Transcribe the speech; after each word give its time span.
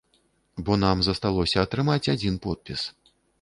Бо 0.69 0.77
нам 0.83 1.03
засталося 1.07 1.61
атрымаць 1.67 2.11
адзін 2.15 2.41
подпіс. 2.47 2.81